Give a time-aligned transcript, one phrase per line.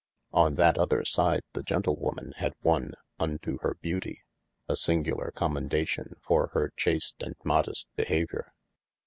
[0.33, 4.21] On that other side the gentlewoman had woonne (unto hir beautie)
[4.67, 8.51] a singular commendation for hir chast and modest behaviour.